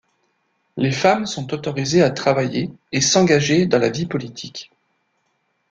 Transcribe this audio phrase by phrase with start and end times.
[0.77, 4.71] Les femmes sont autorisées à travailler et s'engager dans la vie politique.